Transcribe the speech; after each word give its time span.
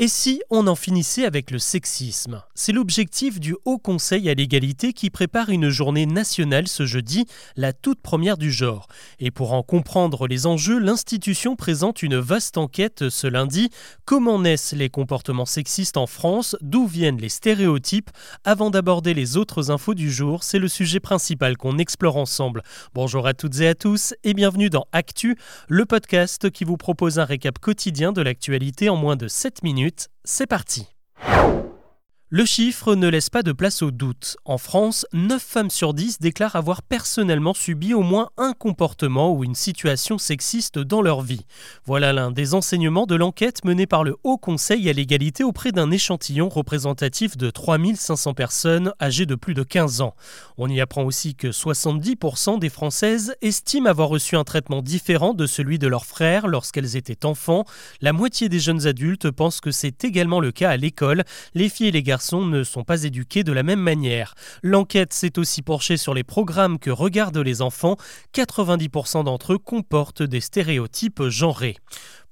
Et 0.00 0.08
si 0.08 0.42
on 0.50 0.66
en 0.66 0.74
finissait 0.74 1.24
avec 1.24 1.52
le 1.52 1.60
sexisme? 1.60 2.42
C'est 2.56 2.72
l'objectif 2.72 3.38
du 3.38 3.54
Haut 3.64 3.78
Conseil 3.78 4.28
à 4.28 4.34
l'égalité 4.34 4.92
qui 4.92 5.08
prépare 5.08 5.50
une 5.50 5.68
journée 5.68 6.04
nationale 6.04 6.66
ce 6.66 6.84
jeudi, 6.84 7.26
la 7.54 7.72
toute 7.72 8.00
première 8.00 8.36
du 8.36 8.50
genre. 8.50 8.88
Et 9.20 9.30
pour 9.30 9.52
en 9.52 9.62
comprendre 9.62 10.26
les 10.26 10.46
enjeux, 10.46 10.80
l'institution 10.80 11.54
présente 11.54 12.02
une 12.02 12.16
vaste 12.16 12.58
enquête 12.58 13.08
ce 13.08 13.28
lundi. 13.28 13.70
Comment 14.04 14.40
naissent 14.40 14.72
les 14.72 14.90
comportements 14.90 15.46
sexistes 15.46 15.96
en 15.96 16.08
France? 16.08 16.56
D'où 16.60 16.88
viennent 16.88 17.20
les 17.20 17.28
stéréotypes? 17.28 18.10
Avant 18.42 18.70
d'aborder 18.70 19.14
les 19.14 19.36
autres 19.36 19.70
infos 19.70 19.94
du 19.94 20.10
jour, 20.10 20.42
c'est 20.42 20.58
le 20.58 20.66
sujet 20.66 20.98
principal 20.98 21.56
qu'on 21.56 21.78
explore 21.78 22.16
ensemble. 22.16 22.64
Bonjour 22.94 23.28
à 23.28 23.34
toutes 23.34 23.60
et 23.60 23.68
à 23.68 23.76
tous 23.76 24.12
et 24.24 24.34
bienvenue 24.34 24.70
dans 24.70 24.88
Actu, 24.90 25.36
le 25.68 25.86
podcast 25.86 26.50
qui 26.50 26.64
vous 26.64 26.76
propose 26.76 27.20
un 27.20 27.24
récap 27.24 27.60
quotidien 27.60 28.10
de 28.10 28.22
l'actualité 28.22 28.88
en 28.88 28.96
moins 28.96 29.14
de 29.14 29.28
7 29.28 29.62
minutes 29.62 29.83
c'est 30.24 30.46
parti 30.46 30.88
le 32.36 32.44
chiffre 32.44 32.96
ne 32.96 33.06
laisse 33.06 33.30
pas 33.30 33.44
de 33.44 33.52
place 33.52 33.80
au 33.80 33.92
doute. 33.92 34.36
En 34.44 34.58
France, 34.58 35.06
9 35.12 35.40
femmes 35.40 35.70
sur 35.70 35.94
10 35.94 36.18
déclarent 36.18 36.56
avoir 36.56 36.82
personnellement 36.82 37.54
subi 37.54 37.94
au 37.94 38.02
moins 38.02 38.30
un 38.38 38.54
comportement 38.54 39.32
ou 39.32 39.44
une 39.44 39.54
situation 39.54 40.18
sexiste 40.18 40.80
dans 40.80 41.00
leur 41.00 41.22
vie. 41.22 41.46
Voilà 41.86 42.12
l'un 42.12 42.32
des 42.32 42.54
enseignements 42.54 43.06
de 43.06 43.14
l'enquête 43.14 43.64
menée 43.64 43.86
par 43.86 44.02
le 44.02 44.16
Haut 44.24 44.36
Conseil 44.36 44.90
à 44.90 44.92
l'égalité 44.92 45.44
auprès 45.44 45.70
d'un 45.70 45.92
échantillon 45.92 46.48
représentatif 46.48 47.36
de 47.36 47.50
3500 47.50 48.34
personnes 48.34 48.92
âgées 49.00 49.26
de 49.26 49.36
plus 49.36 49.54
de 49.54 49.62
15 49.62 50.00
ans. 50.00 50.16
On 50.58 50.68
y 50.68 50.80
apprend 50.80 51.04
aussi 51.04 51.36
que 51.36 51.52
70% 51.52 52.58
des 52.58 52.68
Françaises 52.68 53.36
estiment 53.42 53.88
avoir 53.88 54.08
reçu 54.08 54.34
un 54.34 54.42
traitement 54.42 54.82
différent 54.82 55.34
de 55.34 55.46
celui 55.46 55.78
de 55.78 55.86
leurs 55.86 56.04
frères 56.04 56.48
lorsqu'elles 56.48 56.96
étaient 56.96 57.26
enfants. 57.26 57.64
La 58.00 58.12
moitié 58.12 58.48
des 58.48 58.58
jeunes 58.58 58.88
adultes 58.88 59.30
pensent 59.30 59.60
que 59.60 59.70
c'est 59.70 60.02
également 60.02 60.40
le 60.40 60.50
cas 60.50 60.70
à 60.70 60.76
l'école. 60.76 61.22
Les 61.54 61.68
filles 61.68 61.86
et 61.86 61.92
les 61.92 62.02
garçons 62.02 62.23
ne 62.32 62.64
sont 62.64 62.84
pas 62.84 63.04
éduqués 63.04 63.44
de 63.44 63.52
la 63.52 63.62
même 63.62 63.80
manière. 63.80 64.34
L'enquête 64.62 65.12
s'est 65.12 65.38
aussi 65.38 65.62
penchée 65.62 65.96
sur 65.96 66.14
les 66.14 66.24
programmes 66.24 66.78
que 66.78 66.90
regardent 66.90 67.38
les 67.38 67.62
enfants. 67.62 67.96
90% 68.34 69.24
d'entre 69.24 69.54
eux 69.54 69.58
comportent 69.58 70.22
des 70.22 70.40
stéréotypes 70.40 71.24
genrés. 71.28 71.76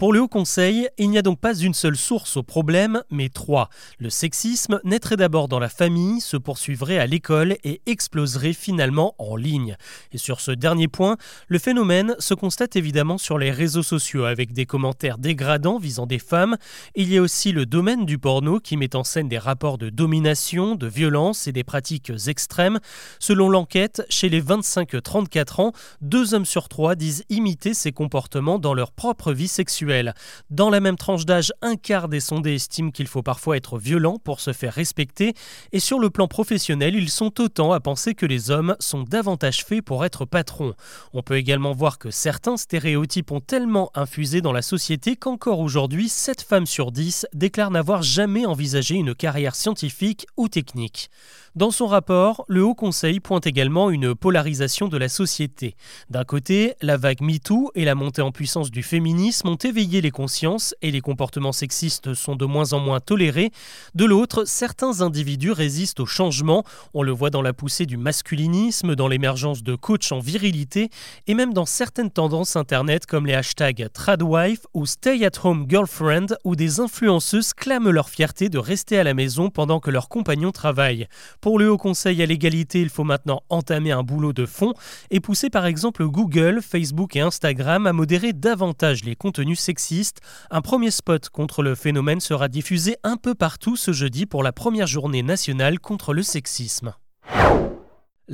Pour 0.03 0.13
le 0.13 0.21
Haut 0.21 0.27
Conseil, 0.27 0.89
il 0.99 1.11
n'y 1.11 1.19
a 1.19 1.23
donc 1.23 1.39
pas 1.39 1.55
une 1.55 1.75
seule 1.75 1.97
source 1.97 2.37
au 2.37 2.43
problème, 2.43 3.03
mais 3.11 3.29
trois. 3.29 3.69
Le 3.99 4.11
sexisme 4.11 4.81
naîtrait 4.83 5.17
d'abord 5.17 5.47
dans 5.47 5.61
la 5.61 5.69
famille, 5.69 6.21
se 6.21 6.37
poursuivrait 6.37 6.99
à 6.99 7.07
l'école 7.07 7.57
et 7.63 7.83
exploserait 7.87 8.53
finalement 8.53 9.15
en 9.19 9.37
ligne. 9.37 9.77
Et 10.11 10.19
sur 10.19 10.41
ce 10.41 10.51
dernier 10.51 10.89
point, 10.89 11.19
le 11.47 11.61
phénomène 11.61 12.17
se 12.19 12.35
constate 12.35 12.75
évidemment 12.75 13.17
sur 13.17 13.39
les 13.39 13.53
réseaux 13.53 13.85
sociaux 13.85 14.25
avec 14.25 14.53
des 14.53 14.67
commentaires 14.67 15.19
dégradants 15.19 15.79
visant 15.79 16.07
des 16.07 16.19
femmes. 16.19 16.57
Il 16.97 17.13
y 17.13 17.19
a 17.19 17.23
aussi 17.23 17.53
le 17.53 17.65
domaine 17.65 18.05
du 18.05 18.19
porno 18.19 18.59
qui 18.59 18.77
met 18.77 18.97
en 18.97 19.05
scène 19.05 19.29
des 19.29 19.39
rapports 19.39 19.72
de 19.79 19.91
domination, 19.91 20.75
de 20.75 20.87
violence 20.87 21.47
et 21.47 21.53
des 21.53 21.65
pratiques 21.65 22.13
extrêmes. 22.27 22.79
Selon 23.19 23.49
l'enquête, 23.49 24.05
chez 24.09 24.29
les 24.29 24.43
25-34 24.43 25.61
ans, 25.61 25.73
deux 26.01 26.35
hommes 26.35 26.45
sur 26.45 26.69
trois 26.69 26.95
disent 26.95 27.25
imiter 27.29 27.75
ces 27.75 27.93
comportements 27.93 28.59
dans 28.59 28.75
leur 28.75 28.93
propre 28.93 29.33
vie 29.33 29.49
sexuelle. 29.49 30.15
Dans 30.51 30.71
la 30.71 30.81
même 30.81 30.97
tranche 30.97 31.27
d'âge, 31.27 31.53
un 31.63 31.77
quart 31.77 32.09
des 32.09 32.21
sondés 32.21 32.55
estiment 32.55 32.91
qu'il 32.91 33.07
faut 33.07 33.23
parfois 33.23 33.57
être 33.57 33.79
violent 33.79 34.19
pour 34.23 34.41
se 34.41 34.53
faire 34.53 34.75
respecter, 34.75 35.35
et 35.73 35.81
sur 35.81 35.99
le 35.99 36.11
plan 36.11 36.29
professionnel, 36.29 36.95
ils 36.95 37.11
sont 37.11 37.41
autant 37.41 37.73
à 37.73 37.81
penser 37.81 38.15
que 38.15 38.27
les 38.27 38.51
hommes 38.51 38.77
sont 38.81 39.03
davantage 39.03 39.65
faits 39.65 39.85
pour 39.85 40.05
être 40.05 40.25
patrons. 40.25 40.75
On 41.13 41.23
peut 41.23 41.37
également 41.37 41.73
voir 41.73 41.99
que 41.99 42.11
certains 42.11 42.57
stéréotypes 42.57 43.33
ont 43.33 43.41
tellement 43.41 43.91
infusé 43.95 44.41
dans 44.41 44.53
la 44.53 44.63
société 44.63 45.17
qu'encore 45.17 45.61
aujourd'hui, 45.61 46.09
7 46.09 46.43
femmes 46.43 46.67
sur 46.67 46.93
10 46.93 47.27
déclarent 47.35 47.71
n'avoir 47.71 48.03
jamais 48.03 48.47
envisagé 48.47 48.97
une 48.97 49.15
carrière 49.15 49.55
scientifique 49.63 50.27
ou 50.37 50.49
technique. 50.49 51.09
Dans 51.55 51.71
son 51.71 51.87
rapport, 51.87 52.47
le 52.49 52.65
Haut 52.65 52.75
Conseil 52.75 53.21
pointe 53.21 53.47
également 53.47 53.91
une 53.91 54.15
polarisation 54.15 54.89
de 54.89 54.97
la 54.97 55.11
société. 55.11 55.77
D'un 56.09 56.25
côté, 56.25 56.75
la 56.81 56.97
vague 56.97 57.21
MeToo 57.21 57.71
et 57.75 57.85
la 57.85 57.95
montée 57.95 58.23
en 58.23 58.33
puissance 58.33 58.71
du 58.71 58.83
féminisme 58.83 59.49
ont 59.49 59.57
éveillé 59.57 60.01
les 60.01 60.11
consciences 60.11 60.75
et 60.81 60.91
les 60.91 61.03
comportements 61.03 61.53
sexistes 61.53 62.15
sont 62.15 62.37
de 62.37 62.47
moins 62.47 62.73
en 62.73 62.81
moins 62.81 63.01
tolérés. 63.01 63.53
De 63.95 64.07
l'autre, 64.07 64.45
certains 64.47 65.03
individus 65.03 65.53
résistent 65.53 66.01
au 66.01 66.07
changement. 66.07 66.65
On 66.95 67.03
le 67.03 67.13
voit 67.13 67.29
dans 67.29 67.43
la 67.43 67.53
poussée 67.53 67.85
du 67.85 67.99
masculinisme, 67.99 68.95
dans 68.95 69.09
l'émergence 69.09 69.63
de 69.63 69.75
coachs 69.75 70.11
en 70.11 70.21
virilité 70.21 70.89
et 71.27 71.35
même 71.35 71.53
dans 71.53 71.67
certaines 71.67 72.11
tendances 72.11 72.57
internet 72.57 73.05
comme 73.05 73.27
les 73.27 73.35
hashtags 73.35 73.91
tradwife 73.93 74.67
ou 74.73 74.87
stay 74.87 75.23
at 75.27 75.39
home 75.45 75.67
girlfriend 75.69 76.29
où 76.45 76.57
des 76.57 76.81
influenceuses 76.81 77.53
clament 77.53 77.91
leur 77.91 78.09
fierté 78.09 78.49
de 78.49 78.59
rester 78.59 78.99
à 78.99 79.05
la 79.05 79.13
maison 79.13 79.51
pendant 79.53 79.81
que 79.81 79.91
leurs 79.91 80.09
compagnons 80.09 80.53
travaillent. 80.53 81.07
Pour 81.41 81.59
le 81.59 81.71
Haut 81.71 81.79
Conseil 81.79 82.23
à 82.23 82.27
l'égalité, 82.27 82.81
il 82.81 82.89
faut 82.89 83.05
maintenant 83.05 83.43
entamer 83.49 83.93
un 83.93 84.03
boulot 84.03 84.33
de 84.33 84.47
fond 84.47 84.75
et 85.11 85.21
pousser 85.21 85.51
par 85.51 85.67
exemple 85.67 86.05
Google, 86.07 86.61
Facebook 86.63 87.17
et 87.17 87.21
Instagram 87.21 87.87
à 87.87 87.93
modérer 87.93 88.33
davantage 88.33 89.05
les 89.05 89.17
contenus 89.17 89.61
sexistes. 89.61 90.21
Un 90.51 90.61
premier 90.61 90.91
spot 90.91 91.29
contre 91.29 91.63
le 91.63 91.75
phénomène 91.75 92.21
sera 92.21 92.49
diffusé 92.49 92.97
un 93.05 93.17
peu 93.17 93.35
partout 93.35 93.77
ce 93.77 93.93
jeudi 93.93 94.27
pour 94.27 94.43
la 94.43 94.53
première 94.53 94.87
journée 94.87 95.23
nationale 95.23 95.79
contre 95.79 96.15
le 96.15 96.23
sexisme. 96.23 96.95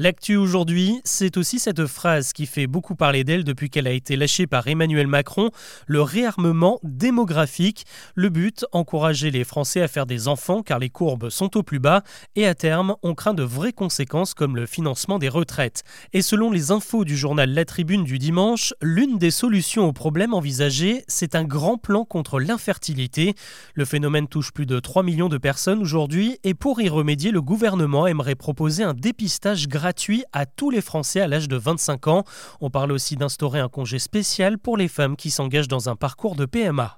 L'actu 0.00 0.36
aujourd'hui, 0.36 1.00
c'est 1.02 1.36
aussi 1.36 1.58
cette 1.58 1.84
phrase 1.86 2.32
qui 2.32 2.46
fait 2.46 2.68
beaucoup 2.68 2.94
parler 2.94 3.24
d'elle 3.24 3.42
depuis 3.42 3.68
qu'elle 3.68 3.88
a 3.88 3.90
été 3.90 4.14
lâchée 4.14 4.46
par 4.46 4.68
Emmanuel 4.68 5.08
Macron, 5.08 5.50
le 5.88 6.02
réarmement 6.02 6.78
démographique. 6.84 7.84
Le 8.14 8.28
but, 8.28 8.64
encourager 8.70 9.32
les 9.32 9.42
Français 9.42 9.80
à 9.80 9.88
faire 9.88 10.06
des 10.06 10.28
enfants 10.28 10.62
car 10.62 10.78
les 10.78 10.88
courbes 10.88 11.30
sont 11.30 11.56
au 11.56 11.64
plus 11.64 11.80
bas 11.80 12.04
et 12.36 12.46
à 12.46 12.54
terme, 12.54 12.94
on 13.02 13.16
craint 13.16 13.34
de 13.34 13.42
vraies 13.42 13.72
conséquences 13.72 14.34
comme 14.34 14.54
le 14.54 14.66
financement 14.66 15.18
des 15.18 15.28
retraites. 15.28 15.82
Et 16.12 16.22
selon 16.22 16.52
les 16.52 16.70
infos 16.70 17.04
du 17.04 17.16
journal 17.16 17.52
La 17.52 17.64
Tribune 17.64 18.04
du 18.04 18.20
dimanche, 18.20 18.74
l'une 18.80 19.18
des 19.18 19.32
solutions 19.32 19.88
au 19.88 19.92
problème 19.92 20.32
envisagé, 20.32 21.02
c'est 21.08 21.34
un 21.34 21.42
grand 21.42 21.76
plan 21.76 22.04
contre 22.04 22.38
l'infertilité. 22.38 23.34
Le 23.74 23.84
phénomène 23.84 24.28
touche 24.28 24.52
plus 24.52 24.66
de 24.66 24.78
3 24.78 25.02
millions 25.02 25.28
de 25.28 25.38
personnes 25.38 25.80
aujourd'hui 25.80 26.38
et 26.44 26.54
pour 26.54 26.80
y 26.80 26.88
remédier, 26.88 27.32
le 27.32 27.42
gouvernement 27.42 28.06
aimerait 28.06 28.36
proposer 28.36 28.84
un 28.84 28.94
dépistage 28.94 29.66
gratuit 29.66 29.87
gratuit 29.88 30.22
à 30.34 30.44
tous 30.44 30.68
les 30.68 30.82
Français 30.82 31.22
à 31.22 31.26
l'âge 31.26 31.48
de 31.48 31.56
25 31.56 32.08
ans. 32.08 32.24
On 32.60 32.68
parle 32.68 32.92
aussi 32.92 33.16
d'instaurer 33.16 33.58
un 33.58 33.70
congé 33.70 33.98
spécial 33.98 34.58
pour 34.58 34.76
les 34.76 34.86
femmes 34.86 35.16
qui 35.16 35.30
s'engagent 35.30 35.66
dans 35.66 35.88
un 35.88 35.96
parcours 35.96 36.36
de 36.36 36.44
PMA. 36.44 36.97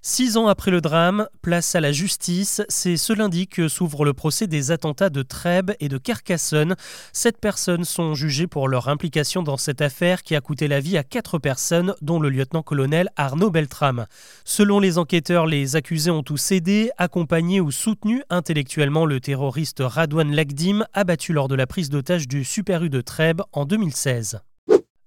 Six 0.00 0.36
ans 0.36 0.46
après 0.46 0.70
le 0.70 0.80
drame, 0.80 1.26
place 1.42 1.74
à 1.74 1.80
la 1.80 1.90
justice. 1.90 2.62
C'est 2.68 2.96
ce 2.96 3.12
lundi 3.12 3.48
que 3.48 3.66
s'ouvre 3.66 4.04
le 4.04 4.12
procès 4.12 4.46
des 4.46 4.70
attentats 4.70 5.10
de 5.10 5.22
Trèbes 5.22 5.72
et 5.80 5.88
de 5.88 5.98
Carcassonne. 5.98 6.76
Sept 7.12 7.38
personnes 7.38 7.84
sont 7.84 8.14
jugées 8.14 8.46
pour 8.46 8.68
leur 8.68 8.88
implication 8.88 9.42
dans 9.42 9.56
cette 9.56 9.82
affaire 9.82 10.22
qui 10.22 10.36
a 10.36 10.40
coûté 10.40 10.68
la 10.68 10.78
vie 10.78 10.96
à 10.96 11.02
quatre 11.02 11.38
personnes, 11.40 11.94
dont 12.00 12.20
le 12.20 12.28
lieutenant-colonel 12.28 13.10
Arnaud 13.16 13.50
Beltrame. 13.50 14.06
Selon 14.44 14.78
les 14.78 14.98
enquêteurs, 14.98 15.46
les 15.46 15.74
accusés 15.74 16.12
ont 16.12 16.22
tous 16.22 16.52
aidé, 16.52 16.90
accompagné 16.96 17.60
ou 17.60 17.72
soutenu 17.72 18.22
intellectuellement 18.30 19.04
le 19.04 19.18
terroriste 19.18 19.82
Radouane 19.84 20.32
Lagdim, 20.32 20.84
abattu 20.92 21.32
lors 21.32 21.48
de 21.48 21.56
la 21.56 21.66
prise 21.66 21.90
d'otage 21.90 22.28
du 22.28 22.44
Super 22.44 22.84
U 22.84 22.88
de 22.88 23.00
Trèbes 23.00 23.42
en 23.52 23.64
2016. 23.64 24.38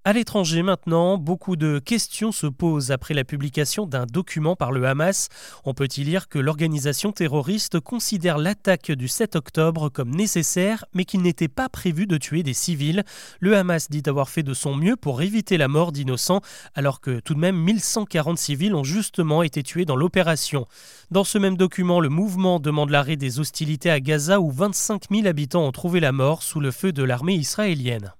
À 0.03 0.13
l'étranger 0.13 0.63
maintenant, 0.63 1.19
beaucoup 1.19 1.55
de 1.55 1.77
questions 1.77 2.31
se 2.31 2.47
posent 2.47 2.89
après 2.89 3.13
la 3.13 3.23
publication 3.23 3.85
d'un 3.85 4.07
document 4.07 4.55
par 4.55 4.71
le 4.71 4.87
Hamas. 4.87 5.29
On 5.63 5.75
peut 5.75 5.89
y 5.95 6.03
lire 6.03 6.27
que 6.27 6.39
l'organisation 6.39 7.11
terroriste 7.11 7.79
considère 7.79 8.39
l'attaque 8.39 8.91
du 8.91 9.07
7 9.07 9.35
octobre 9.35 9.89
comme 9.89 10.09
nécessaire, 10.09 10.85
mais 10.95 11.05
qu'il 11.05 11.21
n'était 11.21 11.47
pas 11.47 11.69
prévu 11.69 12.07
de 12.07 12.17
tuer 12.17 12.41
des 12.41 12.55
civils. 12.55 13.03
Le 13.41 13.55
Hamas 13.55 13.91
dit 13.91 14.01
avoir 14.07 14.27
fait 14.27 14.41
de 14.41 14.55
son 14.55 14.75
mieux 14.75 14.95
pour 14.95 15.21
éviter 15.21 15.57
la 15.57 15.67
mort 15.67 15.91
d'innocents, 15.91 16.41
alors 16.73 16.99
que 16.99 17.19
tout 17.19 17.35
de 17.35 17.39
même 17.39 17.57
1140 17.57 18.39
civils 18.39 18.73
ont 18.73 18.83
justement 18.83 19.43
été 19.43 19.61
tués 19.61 19.85
dans 19.85 19.95
l'opération. 19.95 20.65
Dans 21.11 21.23
ce 21.23 21.37
même 21.37 21.57
document, 21.57 21.99
le 21.99 22.09
mouvement 22.09 22.59
demande 22.59 22.89
l'arrêt 22.89 23.17
des 23.17 23.39
hostilités 23.39 23.91
à 23.91 23.99
Gaza 23.99 24.39
où 24.39 24.49
25 24.49 25.11
000 25.11 25.27
habitants 25.27 25.63
ont 25.63 25.71
trouvé 25.71 25.99
la 25.99 26.11
mort 26.11 26.41
sous 26.41 26.59
le 26.59 26.71
feu 26.71 26.91
de 26.91 27.03
l'armée 27.03 27.35
israélienne. 27.35 28.13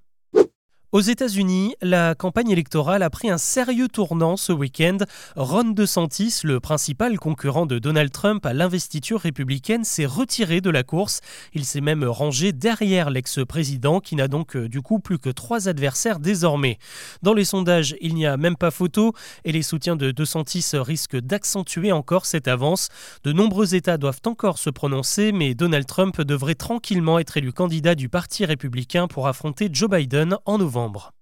Aux 0.92 1.00
États-Unis, 1.00 1.74
la 1.80 2.14
campagne 2.14 2.50
électorale 2.50 3.02
a 3.02 3.08
pris 3.08 3.30
un 3.30 3.38
sérieux 3.38 3.88
tournant 3.88 4.36
ce 4.36 4.52
week-end. 4.52 4.98
Ron 5.36 5.70
DeSantis, 5.70 6.40
le 6.44 6.60
principal 6.60 7.18
concurrent 7.18 7.64
de 7.64 7.78
Donald 7.78 8.12
Trump 8.12 8.44
à 8.44 8.52
l'investiture 8.52 9.20
républicaine, 9.20 9.84
s'est 9.84 10.04
retiré 10.04 10.60
de 10.60 10.68
la 10.68 10.82
course. 10.82 11.22
Il 11.54 11.64
s'est 11.64 11.80
même 11.80 12.04
rangé 12.04 12.52
derrière 12.52 13.08
l'ex-président, 13.08 14.00
qui 14.00 14.16
n'a 14.16 14.28
donc 14.28 14.54
euh, 14.54 14.68
du 14.68 14.82
coup 14.82 14.98
plus 14.98 15.18
que 15.18 15.30
trois 15.30 15.66
adversaires 15.66 16.18
désormais. 16.18 16.76
Dans 17.22 17.32
les 17.32 17.46
sondages, 17.46 17.96
il 18.02 18.14
n'y 18.14 18.26
a 18.26 18.36
même 18.36 18.56
pas 18.56 18.70
photo 18.70 19.14
et 19.46 19.52
les 19.52 19.62
soutiens 19.62 19.96
de 19.96 20.10
DeSantis 20.10 20.72
risquent 20.74 21.20
d'accentuer 21.20 21.90
encore 21.90 22.26
cette 22.26 22.48
avance. 22.48 22.90
De 23.24 23.32
nombreux 23.32 23.74
États 23.74 23.96
doivent 23.96 24.20
encore 24.26 24.58
se 24.58 24.68
prononcer, 24.68 25.32
mais 25.32 25.54
Donald 25.54 25.86
Trump 25.86 26.20
devrait 26.20 26.54
tranquillement 26.54 27.18
être 27.18 27.38
élu 27.38 27.50
candidat 27.50 27.94
du 27.94 28.10
Parti 28.10 28.44
républicain 28.44 29.08
pour 29.08 29.26
affronter 29.26 29.70
Joe 29.72 29.88
Biden 29.88 30.36
en 30.44 30.58
novembre 30.58 30.81
novembre. 30.82 31.21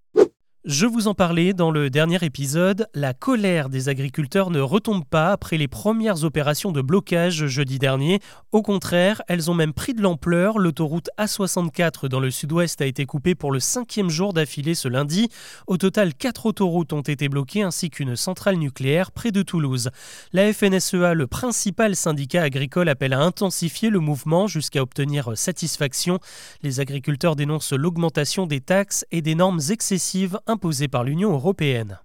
Je 0.67 0.85
vous 0.85 1.09
en 1.09 1.15
parlais 1.15 1.55
dans 1.55 1.71
le 1.71 1.89
dernier 1.89 2.23
épisode, 2.23 2.87
la 2.93 3.15
colère 3.15 3.71
des 3.71 3.89
agriculteurs 3.89 4.51
ne 4.51 4.61
retombe 4.61 5.07
pas 5.07 5.33
après 5.33 5.57
les 5.57 5.69
premières 5.69 6.23
opérations 6.25 6.71
de 6.71 6.83
blocage 6.83 7.47
jeudi 7.47 7.79
dernier. 7.79 8.21
Au 8.53 8.61
contraire, 8.61 9.23
elles 9.27 9.51
ont 9.51 9.55
même 9.55 9.73
pris 9.73 9.95
de 9.95 10.03
l'ampleur. 10.03 10.59
L'autoroute 10.59 11.09
A64 11.19 12.09
dans 12.09 12.21
le 12.21 12.31
sud-ouest 12.31 12.83
a 12.83 12.85
été 12.85 13.07
coupée 13.07 13.35
pour 13.35 13.53
le 13.53 13.59
cinquième 13.59 14.11
jour 14.11 14.35
d'affilée 14.35 14.75
ce 14.75 14.87
lundi. 14.87 15.31
Au 15.67 15.79
total, 15.79 16.13
quatre 16.13 16.45
autoroutes 16.45 16.93
ont 16.93 17.01
été 17.01 17.31
bloquées 17.31 17.63
ainsi 17.63 17.89
qu'une 17.89 18.15
centrale 18.15 18.57
nucléaire 18.57 19.13
près 19.13 19.31
de 19.31 19.41
Toulouse. 19.41 19.89
La 20.35 20.53
FNSEA, 20.53 21.15
le 21.15 21.27
principal 21.27 21.97
syndicat 21.97 22.43
agricole, 22.43 22.91
appelle 22.91 23.15
à 23.15 23.21
intensifier 23.21 23.89
le 23.89 24.01
mouvement 24.01 24.47
jusqu'à 24.47 24.83
obtenir 24.83 25.39
satisfaction. 25.39 26.19
Les 26.63 26.81
agriculteurs 26.81 27.35
dénoncent 27.35 27.73
l'augmentation 27.73 28.47
des 28.47 28.61
taxes 28.61 29.07
et 29.11 29.23
des 29.23 29.35
normes 29.35 29.61
excessives 29.71 30.39
imposée 30.51 30.89
par 30.89 31.05
l'Union 31.05 31.33
européenne. 31.33 31.99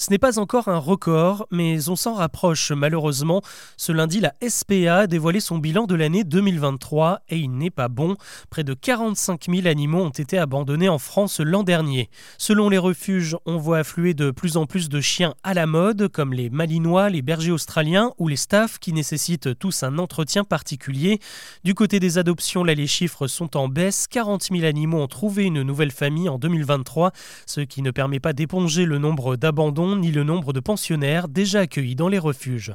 Ce 0.00 0.10
n'est 0.10 0.18
pas 0.18 0.38
encore 0.38 0.68
un 0.68 0.78
record, 0.78 1.48
mais 1.50 1.88
on 1.88 1.96
s'en 1.96 2.14
rapproche 2.14 2.70
malheureusement. 2.70 3.42
Ce 3.76 3.90
lundi, 3.90 4.20
la 4.20 4.32
SPA 4.48 4.98
a 4.98 5.06
dévoilé 5.08 5.40
son 5.40 5.58
bilan 5.58 5.86
de 5.86 5.96
l'année 5.96 6.22
2023 6.22 7.22
et 7.28 7.38
il 7.38 7.50
n'est 7.50 7.72
pas 7.72 7.88
bon. 7.88 8.14
Près 8.48 8.62
de 8.62 8.74
45 8.74 9.46
000 9.50 9.66
animaux 9.66 10.04
ont 10.04 10.10
été 10.10 10.38
abandonnés 10.38 10.88
en 10.88 10.98
France 10.98 11.40
l'an 11.40 11.64
dernier. 11.64 12.10
Selon 12.38 12.68
les 12.68 12.78
refuges, 12.78 13.36
on 13.44 13.56
voit 13.56 13.78
affluer 13.78 14.14
de 14.14 14.30
plus 14.30 14.56
en 14.56 14.66
plus 14.66 14.88
de 14.88 15.00
chiens 15.00 15.34
à 15.42 15.52
la 15.52 15.66
mode, 15.66 16.06
comme 16.06 16.32
les 16.32 16.48
malinois, 16.48 17.10
les 17.10 17.20
bergers 17.20 17.50
australiens 17.50 18.12
ou 18.18 18.28
les 18.28 18.36
staffs 18.36 18.78
qui 18.78 18.92
nécessitent 18.92 19.58
tous 19.58 19.82
un 19.82 19.98
entretien 19.98 20.44
particulier. 20.44 21.18
Du 21.64 21.74
côté 21.74 21.98
des 21.98 22.18
adoptions, 22.18 22.62
là 22.62 22.74
les 22.74 22.86
chiffres 22.86 23.26
sont 23.26 23.56
en 23.56 23.66
baisse. 23.66 24.06
40 24.06 24.44
000 24.44 24.64
animaux 24.64 25.00
ont 25.00 25.08
trouvé 25.08 25.46
une 25.46 25.62
nouvelle 25.62 25.90
famille 25.90 26.28
en 26.28 26.38
2023, 26.38 27.10
ce 27.46 27.62
qui 27.62 27.82
ne 27.82 27.90
permet 27.90 28.20
pas 28.20 28.32
d'éponger 28.32 28.84
le 28.84 28.98
nombre 28.98 29.34
d'abandons 29.34 29.87
ni 29.96 30.10
le 30.10 30.24
nombre 30.24 30.52
de 30.52 30.60
pensionnaires 30.60 31.28
déjà 31.28 31.60
accueillis 31.60 31.96
dans 31.96 32.08
les 32.08 32.18
refuges. 32.18 32.74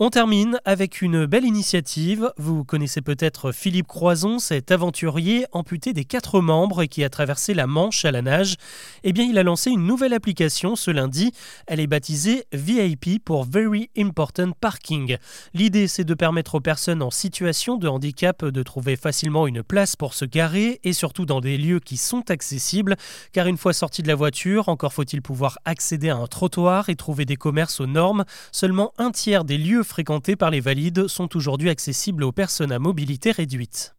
On 0.00 0.10
termine 0.10 0.58
avec 0.64 1.02
une 1.02 1.24
belle 1.24 1.44
initiative. 1.44 2.32
Vous 2.36 2.64
connaissez 2.64 3.00
peut-être 3.00 3.52
Philippe 3.52 3.86
Croison, 3.86 4.40
cet 4.40 4.72
aventurier 4.72 5.46
amputé 5.52 5.92
des 5.92 6.04
quatre 6.04 6.40
membres 6.40 6.82
et 6.82 6.88
qui 6.88 7.04
a 7.04 7.08
traversé 7.08 7.54
la 7.54 7.68
Manche 7.68 8.04
à 8.04 8.10
la 8.10 8.20
nage. 8.20 8.56
Eh 9.04 9.12
bien, 9.12 9.22
il 9.22 9.38
a 9.38 9.44
lancé 9.44 9.70
une 9.70 9.86
nouvelle 9.86 10.12
application 10.12 10.74
ce 10.74 10.90
lundi. 10.90 11.30
Elle 11.68 11.78
est 11.78 11.86
baptisée 11.86 12.42
VIP 12.52 13.24
pour 13.24 13.44
Very 13.44 13.88
Important 13.96 14.50
Parking. 14.60 15.16
L'idée, 15.52 15.86
c'est 15.86 16.02
de 16.02 16.14
permettre 16.14 16.56
aux 16.56 16.60
personnes 16.60 17.00
en 17.00 17.12
situation 17.12 17.76
de 17.76 17.86
handicap 17.86 18.44
de 18.44 18.62
trouver 18.64 18.96
facilement 18.96 19.46
une 19.46 19.62
place 19.62 19.94
pour 19.94 20.14
se 20.14 20.24
garer 20.24 20.80
et 20.82 20.92
surtout 20.92 21.24
dans 21.24 21.40
des 21.40 21.56
lieux 21.56 21.78
qui 21.78 21.98
sont 21.98 22.32
accessibles. 22.32 22.96
Car 23.32 23.46
une 23.46 23.58
fois 23.58 23.72
sorti 23.72 24.02
de 24.02 24.08
la 24.08 24.16
voiture, 24.16 24.68
encore 24.68 24.92
faut-il 24.92 25.22
pouvoir 25.22 25.56
accéder 25.64 26.10
à 26.10 26.16
un 26.16 26.26
trottoir 26.26 26.88
et 26.88 26.96
trouver 26.96 27.26
des 27.26 27.36
commerces 27.36 27.78
aux 27.78 27.86
normes. 27.86 28.24
Seulement 28.50 28.92
un 28.98 29.12
tiers 29.12 29.44
des 29.44 29.56
lieux 29.56 29.83
fréquentés 29.84 30.36
par 30.36 30.50
les 30.50 30.60
valides 30.60 31.06
sont 31.06 31.36
aujourd'hui 31.36 31.70
accessibles 31.70 32.24
aux 32.24 32.32
personnes 32.32 32.72
à 32.72 32.78
mobilité 32.78 33.30
réduite. 33.30 33.94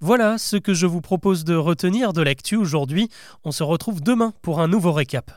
Voilà 0.00 0.38
ce 0.38 0.56
que 0.56 0.72
je 0.72 0.86
vous 0.86 1.02
propose 1.02 1.44
de 1.44 1.54
retenir 1.54 2.14
de 2.14 2.22
l'actu 2.22 2.56
aujourd'hui. 2.56 3.10
On 3.44 3.52
se 3.52 3.62
retrouve 3.62 4.00
demain 4.00 4.32
pour 4.40 4.60
un 4.60 4.68
nouveau 4.68 4.92
récap. 4.92 5.30